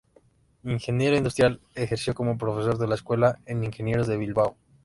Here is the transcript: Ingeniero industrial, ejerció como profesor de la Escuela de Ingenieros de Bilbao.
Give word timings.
Ingeniero 0.63 1.15
industrial, 1.15 1.61
ejerció 1.75 2.15
como 2.15 2.35
profesor 2.39 2.79
de 2.79 2.87
la 2.87 2.95
Escuela 2.95 3.37
de 3.45 3.53
Ingenieros 3.63 4.07
de 4.07 4.17
Bilbao. 4.17 4.57